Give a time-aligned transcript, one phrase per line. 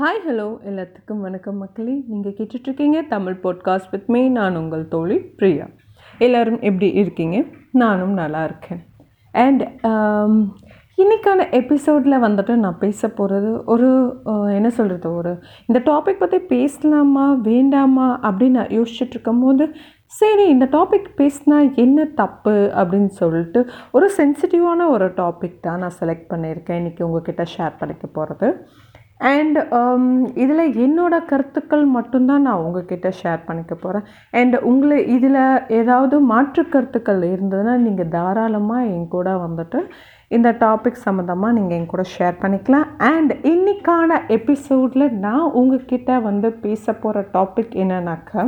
[0.00, 1.94] Hi hello எல்லாத்துக்கும் வணக்கம் மக்களே.
[2.06, 5.66] நீங்கள் கேட்டுட்ருக்கீங்க தமிழ் பாட்காஸ்ட் வித் மீ நான் உங்கள் தோழி பிரியா.
[6.18, 7.42] எல்லோரும் எப்படி இருக்கீங்க?
[7.72, 8.80] நானும் நல்லா இருக்கேன்.
[9.32, 10.32] அண்ட் um,
[10.98, 13.88] இன்றைக்கான எபிசோடில் வந்துட்டு நான் பேச போகிறது ஒரு
[14.52, 15.32] என்ன சொல்கிறது ஒரு
[15.66, 17.32] இந்த டாபிக் பற்றி பேசலாமா?
[17.32, 18.08] வேண்டாமா?
[18.22, 19.66] அப்படின்னு நான் யோசிச்சுட்டு இருக்கும்போது
[20.06, 22.56] சரி இந்த டாபிக் பேசினா என்ன தப்பு?
[22.76, 23.62] அப்படின்னு சொல்லிட்டு
[23.92, 26.80] ஒரு சென்சிட்டிவான ஒரு டாபிக் தான் நான் செலக்ட் பண்ணியிருக்கேன்.
[26.80, 28.50] இன்றைக்கி உங்ககிட்ட ஷேர் பண்ணிக்க போகிறது
[29.30, 30.04] அண்ட் um,
[30.42, 35.38] இதில் என்னோட கருத்துக்கள் மட்டும்தான் நான் உங்ககிட்ட ஷேர் பண்ணிக்க போகிறேன் அண்ட் உங்களை இதில்
[35.80, 39.80] ஏதாவது மாற்று கருத்துக்கள் இருந்ததுன்னா நீங்கள் தாராளமாக என் கூட வந்துட்டு
[40.30, 42.88] இந்த டாபிக் சம்மந்தமாக நீங்கள் என் கூட ஷேர் பண்ணிக்கலாம்.
[43.12, 48.44] அண்ட் இன்னைக்கான எபிசோடில் நான் உங்ககிட்ட வந்து பேச போகிற டாபிக் என்னன்னாக்கா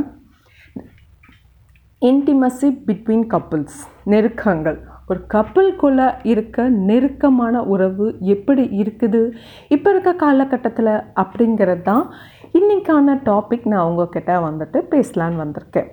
[2.01, 3.79] இன்டிமசி பிட்வீன் கப்புள்ஸ்
[4.11, 4.81] நெருக்கங்கள்.
[5.07, 9.31] ஒரு கப்பல்குள்ளே இருக்க நெருக்கமான உறவு எப்படி இருக்குது?
[9.67, 12.13] இப்போ இருக்க காலகட்டத்தில் அப்படிங்கிறது தான்
[12.53, 15.91] இன்றைக்கான டாபிக் நான் உங்ககிட்ட வந்துட்டு பேசலான்னு வந்திருக்கேன்.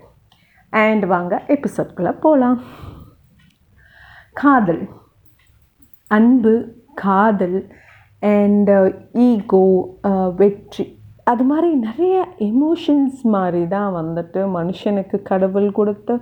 [0.71, 2.63] அண்ட் வாங்க எபிசோட்குள்ளே போகலாம்
[4.33, 4.89] காதல்.
[6.07, 7.73] அன்பு காதல்
[8.19, 8.71] அண்ட்
[9.13, 11.02] ஈகோ uh, uh, வெற்றி.
[11.31, 12.15] அது மாதிரி நிறைய
[12.47, 16.17] எமோஷன்ஸ் மாதிரி தான் வந்துட்டு மனுஷனுக்கு கடவுள் கொடுத்த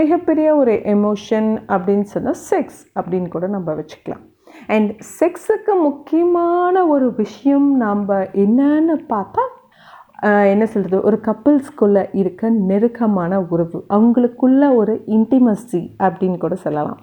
[0.00, 4.22] மிகப்பெரிய ஒரு எமோஷன் அப்படின்னு சொன்னால் செக்ஸ் அப்படின்னு கூட நம்ம வச்சுக்கலாம்.
[4.74, 9.44] அண்ட் செக்ஸுக்கு முக்கியமான ஒரு விஷயம் நம்ம என்னன்னு பார்த்தா
[10.52, 13.78] என்ன சொல்கிறது ஒரு கப்பிள்ஸ்குள்ளே இருக்க நெருக்கமான உறவு.
[13.94, 17.00] அவங்களுக்குள்ள ஒரு இன்டிமசி அப்படின்னு கூட சொல்லலாம்.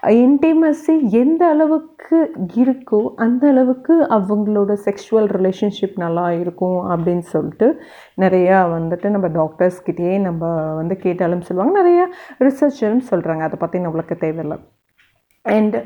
[0.00, 2.18] இன்டிமசி எந்த அளவுக்கு
[2.62, 7.68] இருக்கோ அந்த அளவுக்கு அவங்களோட செக்ஷுவல் ரிலேஷன்ஷிப் நல்லா இருக்கும் அப்படின்னு சொல்லிட்டு
[8.20, 11.74] நிறையா வந்துட்டு நம்ம டாக்டர்ஸ்கிட்டயே நம்ம வந்து கேட்டாலும் சொல்லுவாங்க.
[11.80, 12.02] நிறைய
[12.46, 14.58] ரிசர்ச்சரும் சொல்கிறாங்க அதை பற்றி நம்மளுக்கு தேவையில்லை.
[15.44, 15.80] அண்டு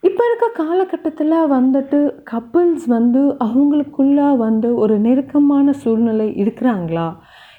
[0.00, 1.98] இப்போ இருக்க காலகட்டத்தில் வந்துட்டு
[2.30, 7.08] கப்புள்ஸ் வந்து அவங்களுக்குள்ள வந்து ஒரு நெருக்கமான சூழ்நிலை இருக்கிறாங்களா?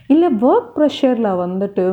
[0.08, 1.86] இல்லை ஒர்க் ப்ரெஷரில் வந்துட்டு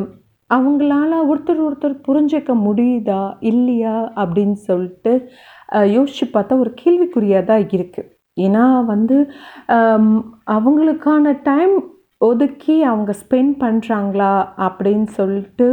[0.50, 5.12] அவங்களால ஒருத்தர் ஒருத்தர் புரிஞ்சிக்க முடியுதா இல்லையா அப்படின்னு சொல்லிட்டு
[5.72, 9.16] யோசித்து யோசிச்சு பார்த்தா ஒரு கேள்விக்குறியாக தான் இருக்குது ஏன்னா வந்து
[10.46, 11.74] அவங்களுக்கான டைம்
[12.18, 15.66] ஒதுக்கி அவங்க ஸ்பெண்ட் பண்ணுறாங்களா அப்படின்னு சொல்லிட்டு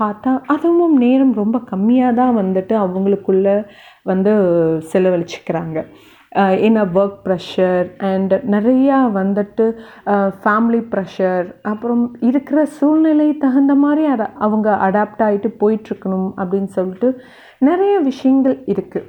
[0.00, 3.48] பார்த்தா அதுவும் நேரம் ரொம்ப கம்மியாக தான் வந்துட்டு அவங்களுக்குள்ள
[4.02, 4.32] வந்து
[4.92, 5.78] செலவழிச்சிக்கிறாங்க.
[6.32, 6.58] அஹ்
[6.94, 9.66] ஒர்க் ப்ரெஷர் அண்ட் நிறையா வந்துட்டு
[10.06, 17.10] uh, ஃபேமிலி ப்ரெஷர் அப்புறம் இருக்கிற சூழ்நிலை தகுந்த மாதிரி அட அவங்க அடாப்ட் ஆகிட்டு போயிட்டுருக்கணும் அப்படின்னு சொல்லிட்டு
[17.60, 19.06] நிறைய விஷயங்கள் இருக்குது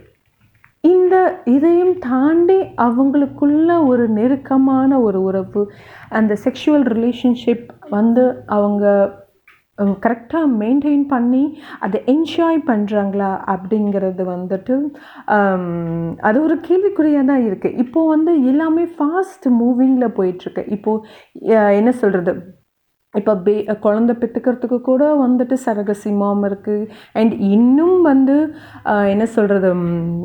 [0.84, 1.16] இந்த
[1.46, 5.63] இதையும் தாண்டி அவங்களுக்குள்ள ஒரு நெருக்கமான ஒரு உறவு
[6.12, 8.86] அந்த செக்ஷுவல் ரிலேஷன்ஷிப் வந்து அவங்க
[10.06, 11.44] கரெக்டாக மெயின்டைன் பண்ணி
[11.88, 14.78] அதை என்ஜாய் பண்ணுறாங்களா அப்படிங்கிறது வந்துட்டு
[16.28, 20.63] அது ஒரு கேள்விக்குறியாக தான் இருக்குது இப்போது வந்து எல்லாமே ஃபாஸ்ட் மூவிங்கில் போயிட்டுருக்கு.
[20.78, 22.34] இப்போது என்ன சொல்கிறது
[23.13, 23.53] இப்போ பே
[23.84, 26.89] குழந்த பெற்றுக்கிறதுக்கு கூட வந்துட்டு சரகசிமாம் இருக்குது
[27.19, 28.35] அண்ட் இன்னும் வந்து
[29.13, 29.69] என்ன சொல்கிறது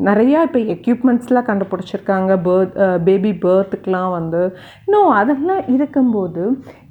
[0.09, 2.31] நிறையா இப்போ எக்யூப்மெண்ட்ஸ்லாம் கண்டுபிடிச்சிருக்காங்க.
[2.47, 2.75] பேர்த்
[3.07, 4.41] பேபி பேர்த்துக்கெலாம் வந்து.
[4.85, 6.43] இன்னும் அதெல்லாம் இருக்கும்போது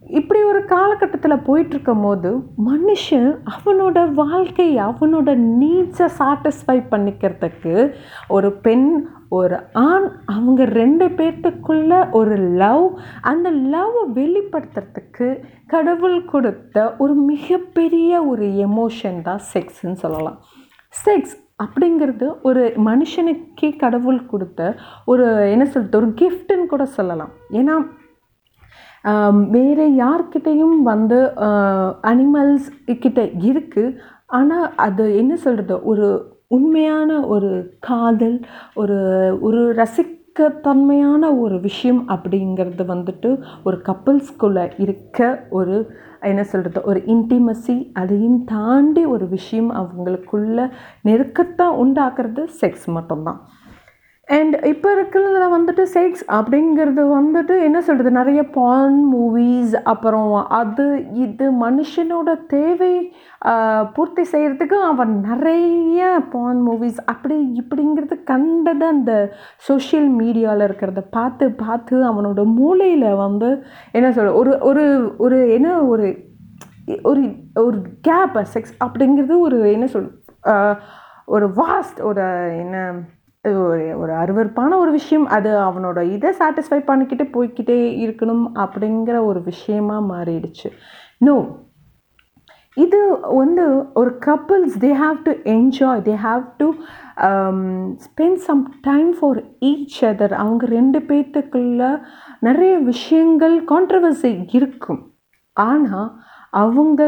[0.09, 2.31] இப்படி ஒரு காலகட்டத்தில் போயிட்டுருக்கும் போது
[2.67, 7.95] மனுஷன் அவனோட வாழ்க்கை அவனோட நீட்ஸை சாட்டிஸ்ஃபை பண்ணிக்கிறதுக்கு
[8.29, 17.15] ஒரு பெண் ஒரு ஆண் அவங்க ரெண்டு பேர்த்துக்குள்ள ஒரு லவ் அந்த லவ்வை வெளிப்படுத்துறதுக்கு கடவுள் கொடுத்த ஒரு
[17.15, 20.39] மிகப்பெரிய ஒரு எமோஷன் தான் செக்ஸ்ன்னு சொல்லலாம்.
[21.05, 27.31] செக்ஸ் அப்படிங்கிறது ஒரு மனுஷனுக்கே கடவுள் கொடுத்த ஒரு என்ன சொல்கிறது ஒரு கிஃப்ட்டுன்னு கூட சொல்லலாம்.
[27.51, 27.75] ஏன்னா
[29.51, 31.33] வேறு யார்கிட்டேயும் வந்து
[32.03, 38.99] அனிமல்ஸ் கிட்ட இருக்குது ஆனால் அது என்ன சொல்கிறது ஒரு உண்மையான ஒரு காதல் ஒரு
[39.41, 45.77] ஒரு ரசிக்கத்தன்மையான ஒரு விஷயம் அப்படிங்கிறது வந்துட்டு ஒரு கப்புள்ஸ்குள்ளே இருக்க ஒரு
[46.21, 50.71] என்ன சொல்கிறது ஒரு இன்டிமசி அதையும் தாண்டி ஒரு விஷயம் அவங்களுக்குள்ள
[51.03, 53.41] நெருக்கத்தை உண்டாக்குறது செக்ஸ் மட்டும்தான்.
[54.29, 61.53] அண்ட் இப்போ இருக்கிறதுல வந்துட்டு செக்ஸ் அப்படிங்கிறது வந்துட்டு என்ன சொல்கிறது நிறைய பான் மூவிஸ் அப்புறம் அது இது
[61.53, 63.13] மனுஷனோட தேவை
[63.95, 71.97] பூர்த்தி செய்கிறதுக்கு அவன் நிறைய பான் மூவிஸ் அப்படி இப்படிங்கிறது கண்டது அந்த சோஷியல் மீடியாவில் இருக்கிறத பார்த்து பார்த்து
[72.05, 74.35] அவனோட மூளையில் வந்து என்ன சொல்ற?
[74.35, 76.09] ஒரு ஒரு ஒரு என்ன ஒரு
[77.03, 77.23] ஒரு
[77.55, 80.11] ஒரு கேப் செக்ஸ் அப்படிங்கிறது ஒரு என்ன சொல்
[81.25, 82.23] ஒரு வாஸ்ட் ஒரு
[82.59, 83.05] என்ன
[83.49, 85.27] ஒரு ஒரு அருவருப்பான ஒரு விஷயம்.
[85.37, 90.71] அது அவனோட இதை சாட்டிஸ்ஃபை பண்ணிக்கிட்டு போய்க்கிட்டே இருக்கணும் அப்படிங்கிற ஒரு விஷயமா மாறிடுச்சு.
[91.19, 91.37] நோ
[92.77, 93.01] இது
[93.41, 93.65] வந்து
[94.01, 96.69] ஒரு couples they have to enjoy they have to
[98.07, 101.83] spend some time for each other அவங்க ரெண்டு பேர்த்துக்குள்ள
[102.49, 105.03] நிறைய விஷயங்கள் கான்ட்ரவர்சி இருக்கும்.
[105.57, 106.11] ஆனால்
[106.63, 107.03] அவங்க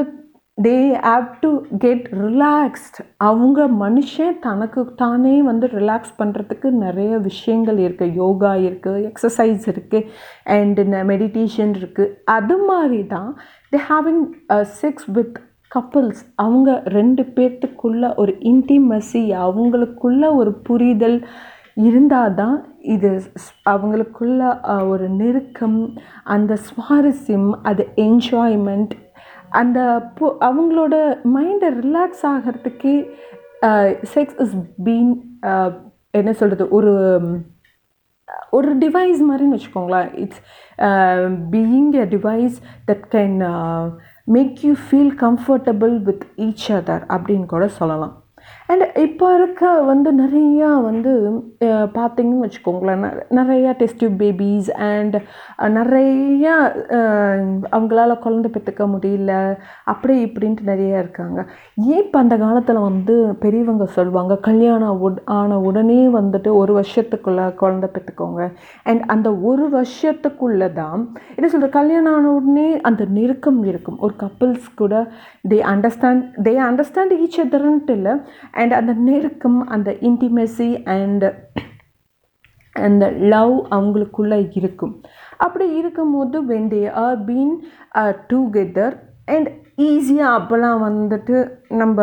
[0.58, 1.48] they have to
[1.78, 9.66] get relaxed அவங்க மனுஷன் தனக்கு தானே வந்து ரிலாக்ஸ் பண்ணுறதுக்கு நிறைய விஷயங்கள் இருக்குது யோகா இருக்குது எக்ஸசைஸ்
[9.68, 10.08] இருக்குது
[10.54, 10.80] அண்ட்
[11.10, 13.30] மெடிடேஷன் இருக்குது அது மாதிரி தான்
[13.72, 14.22] they having
[14.80, 15.36] sex with
[15.70, 21.18] couples அவங்க ரெண்டு பேர்த்துக்குள்ள ஒரு இன்டிமசி அவங்களுக்குள்ள ஒரு புரிதல்
[21.80, 22.56] இருந்தால் தான்
[22.90, 24.42] இது ஸ்- அவங்களுக்குள்ள
[24.88, 25.80] ஒரு நெருக்கம்
[26.28, 28.94] அந்த சுவாரஸ்யம் அது என்ஜாய்மெண்ட்
[29.60, 29.80] அந்த
[30.18, 30.94] பு அவங்களோட
[31.34, 32.96] மைண்டை ரிலாக்ஸ் ஆகிறதுக்கே
[34.14, 34.56] செக்ஸ் இஸ்
[34.86, 35.12] பீன்
[36.18, 36.92] என்ன சொல்கிறது ஒரு
[38.56, 40.10] ஒரு டிவைஸ் மாதிரின்னு வச்சுக்கோங்களேன்.
[40.22, 40.42] It's
[41.52, 42.56] being a device
[42.88, 43.36] that can
[44.36, 48.14] make you feel comfortable with each other அப்படின்னு கூட சொல்லலாம்.
[48.70, 51.12] அண்ட் இப்போ இருக்க வந்து நிறையா வந்து
[51.96, 53.04] பார்த்திங்கன்னு பார்த்தீங்கன்னு வச்சுக்கோங்களேன்.
[53.38, 55.16] நிறையா டெஸ்ட் பேபிஸ் அண்ட்
[55.78, 56.54] நிறையா
[57.76, 59.32] அவங்களால குழந்தை பெற்றுக்க முடியல.
[59.92, 61.38] அப்படி இப்படின்ட்டு நிறையா இருக்காங்க.
[61.90, 63.14] ஏன் இப்போ அந்த காலத்தில் வந்து
[63.44, 68.42] பெரியவங்க சொல்லுவாங்க கல்யாணம் உட் ஆன உடனே வந்துட்டு ஒரு வருஷத்துக்குள்ளே குழந்தை பெற்றுக்கோங்க.
[68.88, 71.00] அண்ட் அந்த ஒரு வருஷத்துக்குள்ளே தான்
[71.36, 74.00] என்ன சொல்கிற கல்யாணம் ஆன உடனே அந்த நெருக்கம் இருக்கும்.
[74.06, 74.94] ஒரு கப்புள்ஸ் கூட
[75.52, 78.14] they understand they understand each அதர்ன்ட்டு இல்லை.
[78.56, 81.24] அண்ட் அந்த நெருக்கம் அந்த இன்டிமெசி அண்ட்
[82.72, 85.00] அந்த லவ் அவங்களுக்குள்ளே இருக்கும்.
[85.36, 87.54] அப்படி இருக்கும்போது when they are been
[88.32, 88.92] together
[89.26, 92.02] and ஈஸியாக அப்போல்லாம் வந்துட்டு நம்ம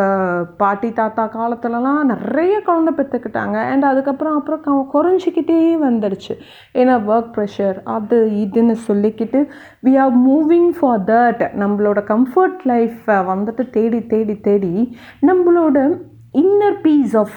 [0.58, 3.54] பாட்டி தாத்தா காலத்துலலாம் நிறைய குழந்தை பெற்றுக்கிட்டாங்க.
[3.54, 6.38] அண்ட் அதுக்கப்புறம் அப்புறம் க- குறைஞ்சிக்கிட்டே வந்துடுச்சு.
[6.74, 9.48] ஏன்னா ஒர்க் ப்ரெஷர் அது இதுன்னு சொல்லிக்கிட்டு
[9.84, 15.98] we are moving for that நம்மளோட கம்ஃபர்ட் லைஃப்பை வந்துட்டு தேடி தேடி தேடி நம்மளோட
[16.42, 17.36] இன்னர் பீஸ் ஆஃப்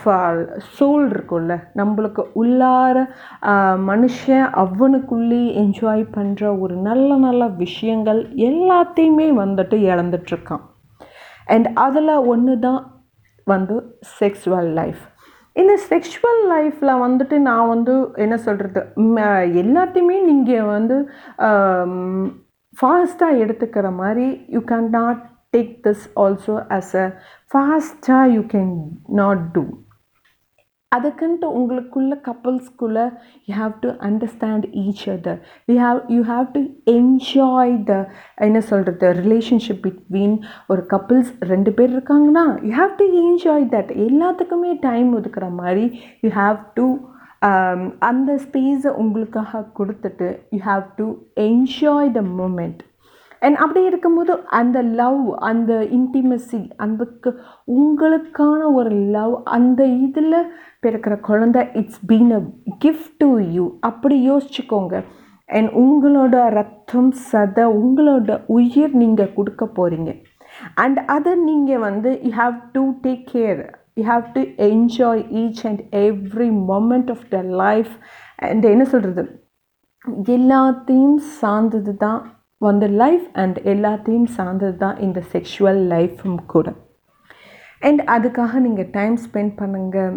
[0.76, 1.54] சோல் இருக்கும்ல.
[1.81, 2.96] நம்மளுக்கு உள்ளார
[3.90, 10.64] மனுஷன் அவனுக்குள்ளே என்ஜாய் பண்ணுற ஒரு நல்ல நல்ல விஷயங்கள் எல்லாத்தையுமே வந்துட்டு இழந்துட்டுருக்கான்.
[11.54, 12.81] அண்ட் அதில் ஒன்று தான்
[13.46, 13.76] வந்து
[14.20, 15.02] செக்ஷுவல் லைஃப்
[15.56, 17.92] இந்த செக்ஷுவல் லைஃப்பில் வந்துட்டு நான் வந்து
[18.25, 18.81] என்ன சொல்கிறது
[19.62, 20.96] எல்லாத்தையுமே நீங்கள் வந்து
[22.76, 25.22] ஃபாஸ்ட்டாக எடுத்துக்கிற மாதிரி you can not
[25.54, 27.06] take this also as a
[27.50, 28.72] ஃபாஸ்ட்டாக யூ கேன்
[29.20, 29.64] நாட் டூ
[30.93, 32.98] அதுக்குன்ட்டு உங்களுக்குள்ள கப்புள்ஸ்குள்ள
[33.48, 35.38] you have to understand each other
[35.69, 36.60] you have you have to
[36.94, 37.94] enjoy the
[38.46, 40.37] என்ன சொல்கிறது ரிலேஷன்ஷிப் பிட்வீன்
[40.69, 45.87] ஒரு கப்புள்ஸ் ரெண்டு பேர் இருக்காங்கன்னா you have to enjoy that எல்லாத்துக்குமே டைம் ஒதுக்குற மாதிரி
[46.25, 46.87] யூ ஹாவ் டு
[48.06, 51.06] அந்த ஸ்பேஸை உங்களுக்காக கொடுத்துட்டு you have to
[51.44, 52.82] enjoy the moment
[53.41, 57.31] and அப்படி இருக்கும்போது அந்த லவ் அந்த இன்டிமசி அதுக்கு
[57.73, 60.38] உங்களுக்கான ஒரு லவ் அந்த இதில்
[60.83, 62.43] பிறக்கிற குழந்தை it's been a
[62.85, 65.03] gift to you அப்படி யோசிச்சுக்கோங்க.
[65.49, 70.12] அண்ட் உங்களோட ரத்தம் சதை உங்களோட உயிர் நீங்கள் கொடுக்க போகிறீங்க
[70.75, 73.61] அண்ட் அதை நீங்கள் வந்து you have to take care
[73.94, 77.93] you have to enjoy each and every moment of the life
[78.37, 79.25] and என்ன சொல்கிறது
[80.33, 82.21] எல்லாத்தையும் சார்ந்தது தான்
[82.64, 86.69] வந்து லைஃப் அண்ட் எல்லாத்தையும் சார்ந்தது தான் இந்த செக்ஷுவல் லைஃப்பும் கூட.
[87.88, 90.14] அண்ட் அதுக்காக நீங்கள் டைம் ஸ்பெண்ட் பண்ணுங்கள்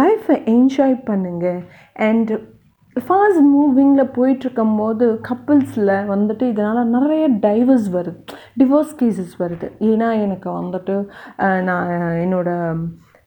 [0.00, 1.60] லைஃப்பை என்ஜாய் பண்ணுங்கள்
[2.08, 2.32] அண்ட்
[2.96, 8.18] ஃபாஸ்ட் மூவிங்கில் போயிட்டுருக்கும் போது கப்புள்ஸில் வந்துட்டு இதனால் நிறைய டைவர்ஸ் வருது.
[8.60, 9.68] டிவோர்ஸ் கேசஸ் வருது.
[9.90, 10.96] ஏன்னா எனக்கு வந்துட்டு
[11.68, 11.90] நான்
[12.24, 12.82] என்னோடய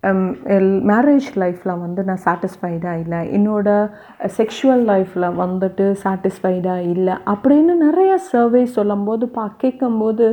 [0.07, 0.19] Um,
[0.89, 3.19] மேரேஜ் லைஃப்பில் வந்து நான் சாட்டிஸ்ஃபைடாக இல்லை.
[3.37, 7.15] என்னோடய செக்ஷுவல் லைஃப்பில் வந்துட்டு சாட்டிஸ்ஃபைடாக இல்லை.
[7.33, 10.27] அப்படின்னு நிறைய சர்வே சொல்லும்போது பா கேட்கும்போது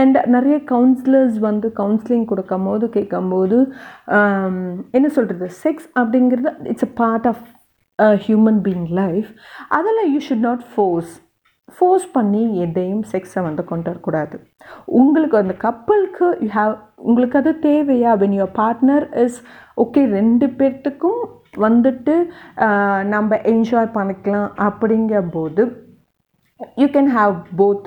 [0.00, 3.58] அண்ட் நிறைய கவுன்சிலர்ஸ் வந்து கவுன்சிலிங் கொடுக்கும்போது கேட்கும்போது
[4.18, 4.58] um,
[4.90, 7.44] என்ன சொல்கிறது செக்ஸ் அப்படிங்கிறது it's a part of
[8.26, 9.30] human being life
[9.70, 11.14] அதில் you should not force
[11.74, 14.36] force பண்ணி எதையும் செக்ஸை வந்து கொண்டு வரக்கூடாது.
[15.00, 16.74] உங்களுக்கு அந்த கப்பலுக்கு யூ ஹாவ்
[17.08, 18.12] உங்களுக்கு அது தேவையா?
[18.22, 19.38] When your partner is
[19.84, 21.20] okay ரெண்டு பேர்த்துக்கும்
[21.66, 22.14] வந்துட்டு
[23.14, 25.64] நம்ம என்ஜாய் பண்ணிக்கலாம் அப்படிங்கும்போது
[26.82, 27.86] you can have both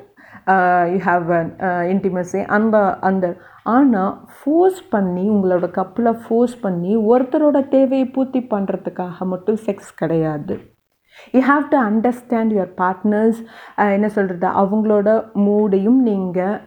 [0.93, 1.51] you have an
[1.93, 2.77] intimacy அந்த
[3.09, 3.27] அந்த
[3.75, 10.55] ஆனால் ஃபோர்ஸ் பண்ணி உங்களோட கப்பில் ஃபோர்ஸ் பண்ணி ஒருத்தரோட தேவையை பூர்த்தி பண்ணுறதுக்காக மட்டும் செக்ஸ் கிடையாது.
[11.35, 13.39] You have to understand your partners
[13.97, 15.09] என்ன சொல்கிறது அவங்களோட
[15.45, 16.57] மூடையும் நீங்கள்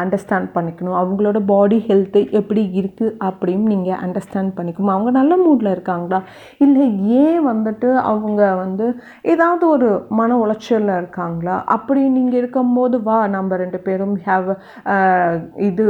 [0.00, 0.96] அண்டர்ஸ்டாண்ட் பண்ணிக்கணும்.
[1.02, 4.92] அவங்களோட பாடி ஹெல்த்து எப்படி இருக்குது அப்படின்னு நீங்கள் அண்டர்ஸ்டாண்ட் பண்ணிக்கணும்.
[4.94, 6.18] அவங்க நல்ல மூடில் இருக்காங்களா?
[6.64, 6.86] இல்லை
[7.22, 8.88] ஏன் வந்துட்டு அவங்க வந்து
[9.34, 9.88] ஏதாவது ஒரு
[10.20, 11.56] மன உளைச்சலில் இருக்காங்களா?
[11.76, 14.50] அப்படி நீங்கள் இருக்கும்போது வா நம்ம ரெண்டு பேரும் ஹாவ்
[14.94, 15.32] uh,
[15.70, 15.86] இது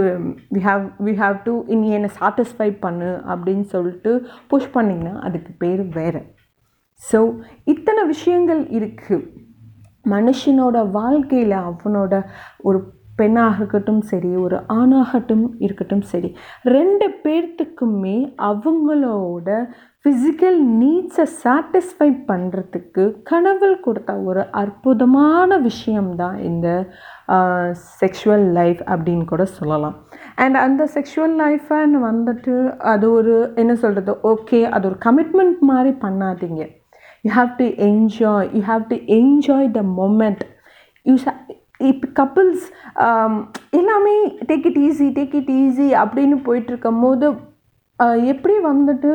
[0.54, 4.12] we have we have to இனி என்னை சாட்டிஸ்ஃபை பண்ணு அப்படின்னு சொல்லிட்டு
[4.52, 6.22] புஷ் பண்ணிங்கன்னா அதுக்கு பேர் வேறு.
[7.02, 9.26] ஸோ இத்தனை விஷயங்கள் இருக்குது
[10.04, 12.24] மனுஷனோட வாழ்க்கையில் அவனோட
[12.58, 19.48] ஒரு பெண்ணாக இருக்கட்டும் சரி ஒரு ஆணாகட்டும் இருக்கட்டும் சரி ரெண்டு பேர்த்துக்குமே அவங்களோட
[20.04, 26.68] ஃபிசிக்கல் நீட்ஸை சாட்டிஸ்ஃபை பண்ணுறதுக்கு கடவுள் கொடுத்த ஒரு அற்புதமான விஷயம்தான் இந்த
[28.00, 29.96] செக்ஷுவல் லைஃப் அப்படின்னு கூட சொல்லலாம்.
[30.36, 36.64] அண்ட் அந்த செக்ஷுவல் லைஃபை வந்துட்டு அது ஒரு என்ன சொல்கிறது ஓகே அது ஒரு கமிட்மெண்ட் மாதிரி பண்ணாதீங்க.
[37.28, 40.44] You have to enjoy you have to enjoy the moment
[41.06, 41.14] you
[41.88, 42.64] இப்போ கப்புள்ஸ்
[43.70, 44.14] எல்லாமே
[44.46, 47.26] take it easy take it easy அப்படின்னு போயிட்டுருக்கும் போது
[48.28, 49.10] எப்படி வந்துட்டு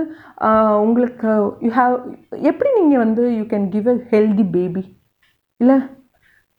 [0.82, 1.32] உங்களுக்கு
[1.66, 1.96] யூ ஹாவ்
[2.44, 4.84] எப்படி நீங்கள் வந்து you can give a healthy baby
[5.62, 5.78] இல்லை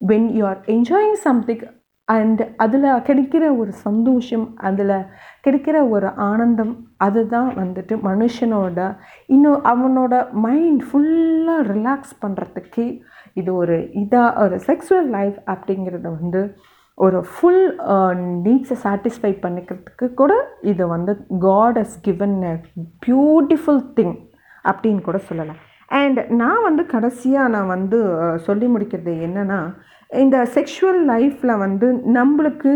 [0.00, 1.64] when you are enjoying something
[2.04, 4.96] and அதில் கிடைக்கிற ஒரு சந்தோஷம் அதில்
[5.46, 8.96] கிடைக்கிற ஒரு ஆனந்தம் அதுதான் வந்துட்டு மனுஷனோட
[9.26, 13.00] இன்னும் அவனோட மைண்ட் ஃபுல்லாக ரிலாக்ஸ் பண்ணுறதுக்கே
[13.34, 16.42] இது ஒரு இதாக ஒரு செக்ஸுவல் லைஃப் அப்படிங்கிறது வந்து
[16.99, 17.78] ஒரு ஃபுல்
[18.46, 22.61] நீட்ஸை சாட்டிஸ்ஃபை பண்ணிக்கிறதுக்கு கூட இது வந்து God has given a
[23.06, 24.16] beautiful thing
[24.64, 25.56] அப்படின்னு கூட சொல்லலாம்.
[25.87, 27.99] அண்ட் நான் வந்து கடைசியாக நான் வந்து
[28.37, 29.58] சொல்லி முடிக்கிறது என்னென்னா
[30.16, 32.73] இந்த செக்ஷுவல் லைஃப்பில் வந்து நம்மளுக்கு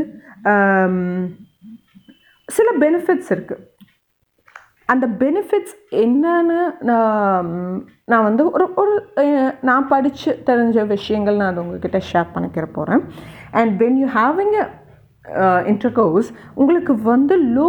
[2.49, 3.65] சில பெனிஃபிட்ஸ் இருக்குது
[4.87, 7.49] அந்த பெனிஃபிட்ஸ் என்னன்னு நான்
[8.05, 8.95] நான் வந்து ஒரு ஒரு
[9.61, 13.03] நான் படித்து தெரிஞ்ச விஷயங்கள் நான் அது உங்ககிட்ட ஷேர் பண்ணிக்கிற போகிறேன்
[13.51, 14.67] and when you having a
[15.73, 17.69] intercourse உங்களுக்கு வந்து லோ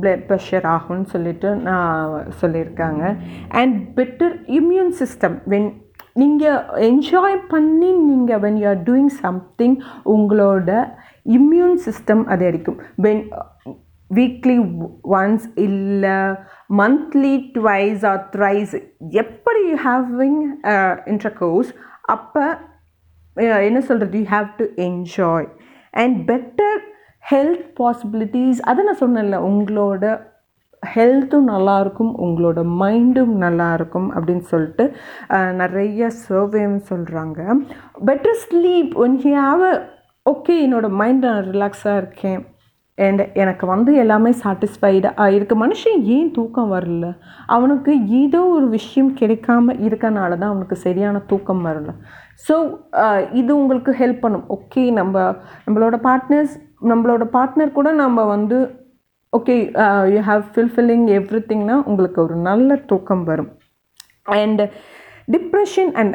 [0.00, 3.16] பிளட் ப்ரெஷர் ஆகும்னு சொல்லிட்டு நான் சொல்லியிருக்காங்க.
[3.48, 5.70] And better immune system when
[6.14, 10.92] நீங்கள் என்ஜாய் பண்ணி நீங்கள் when you are doing something உங்களோட
[11.24, 12.80] இம்யூன் சிஸ்டம் அது அடிக்கும்.
[13.02, 13.22] வென்
[14.10, 14.58] வீக்லி
[15.02, 16.34] ஒன்ஸ் இல்லை
[16.76, 20.40] மந்த்லி ட்வைஸ் ஆர் த்ரைஸ் எப்படி யூ ஹேவிங்
[21.06, 21.70] இன்டர்கோர்ஸ்
[22.02, 22.58] அப்போ
[23.36, 25.48] என்ன சொல்கிறது you have to enjoy
[25.90, 26.80] and better
[27.30, 30.20] health possibilities அதை நான் சொன்னேன்ல உங்களோட
[30.82, 34.84] ஹெல்த்தும் நல்லாயிருக்கும் உங்களோட மைண்டும் நல்லாயிருக்கும் அப்படின்னு சொல்லிட்டு
[35.62, 37.40] நிறைய சர்வேன்னு சொல்கிறாங்க
[38.08, 39.64] better sleep one he have
[40.26, 42.40] okay என்னோடய மைண்ட் நான் ரிலாக்ஸாக இருக்கேன்.
[42.98, 45.54] அண்ட் எனக்கு வந்து எல்லாமே சாட்டிஸ்ஃபைடாக இருக்க.
[45.62, 47.06] மனுஷன் ஏன் தூக்கம் வரல?
[47.56, 51.92] அவனுக்கு ஏதோ ஒரு விஷயம் கிடைக்காம இருக்கனால தான் அவனுக்கு சரியான தூக்கம் வரல.
[52.46, 52.56] ஸோ
[53.40, 54.44] இது உங்களுக்கு ஹெல்ப் பண்ணும்.
[54.56, 55.24] ஓகே நம்ம
[55.66, 56.54] நம்மளோட பார்ட்னர்ஸ்
[56.90, 58.58] நம்மளோட பார்ட்னர் கூட நம்ம வந்து
[59.36, 59.54] okay
[60.12, 63.50] you have fulfilling every திங்னா உங்களுக்கு ஒரு நல்ல தூக்கம் வரும்.
[64.36, 64.64] அண்டு
[65.34, 66.14] டிப்ரெஷன் அண்ட்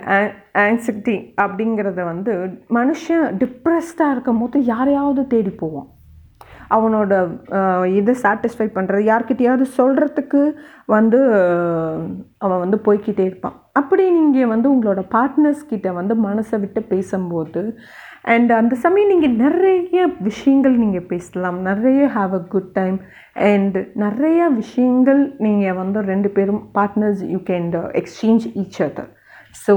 [0.65, 2.33] ஆன்சைட்டி அப்படிங்கிறத வந்து
[2.77, 5.87] மனுஷன் டிப்ரெஸ்டாக இருக்கும் போது யாரையாவது தேடி போவான்.
[6.75, 7.13] அவனோட
[7.99, 10.41] இதை சாட்டிஸ்ஃபை பண்ணுறது யார்கிட்டையாவது சொல்கிறதுக்கு
[10.95, 11.19] வந்து
[12.45, 13.57] அவன் வந்து போய்கிட்டே இருப்பான்.
[13.81, 17.63] அப்படி நீங்கள் வந்து உங்களோட பார்ட்னர்ஸ் கிட்ட வந்து மனசை விட்டு பேசும்போது
[18.33, 21.57] அண்ட் அந்த சமயம் நீங்கள் நிறைய விஷயங்கள் நீங்கள் பேசலாம்.
[21.69, 22.97] நிறைய have a good time
[23.49, 27.69] and நிறைய விஷயங்கள் நீங்கள் வந்து ரெண்டு பேரும் partners you can
[28.01, 29.11] exchange each other
[29.65, 29.75] so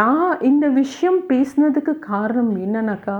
[0.00, 3.16] நான் இந்த விஷயம் பேசுனதுக்கு காரணம் என்னன்னாக்கா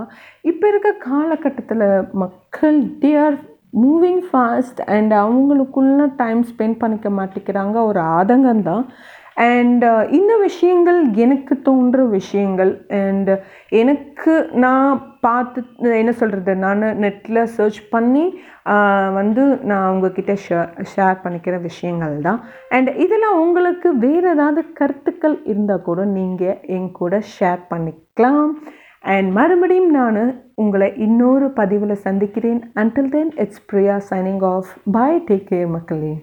[0.51, 1.87] இப்போ இருக்க காலகட்டத்தில்
[2.23, 3.37] மக்கள் they are
[3.83, 7.77] moving fast and அவங்களுக்குள்ள டைம் ஸ்பெண்ட் பண்ணிக்க மாட்டேங்கிறாங்க.
[7.89, 8.85] ஒரு ஆதங்கம் தான்
[9.43, 12.71] அண்ட் uh, இந்த விஷயங்கள் எனக்கு தோன்ற விஷயங்கள்.
[13.01, 13.37] அண்ட் uh,
[13.81, 14.33] எனக்கு
[14.63, 15.59] நான் பார்த்து
[16.01, 18.25] என்ன சொல்கிறது நான் நெட்டில் சர்ச் பண்ணி
[19.19, 22.39] வந்து நான் உங்ககிட்ட ஷேர் ஷேர் பண்ணிக்கிற விஷயங்கள் தான்.
[22.77, 28.49] அண்ட் இதில் உங்களுக்கு வேறு ஏதாவது கருத்துக்கள் இருந்தால் கூட நீங்கள் என் கூட ஷேர் பண்ணிக்கலாம்.
[29.13, 30.19] அண்ட் மறுபடியும் நான்
[30.63, 32.61] உங்களை இன்னொரு பதிவில் சந்திக்கிறேன்.
[32.83, 36.13] Until then it's Priya signing off bye take care மக்களே.